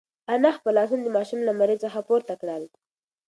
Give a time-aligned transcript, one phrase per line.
[0.33, 2.63] انا خپل لاسونه د ماشوم له مرۍ څخه پورته کړل.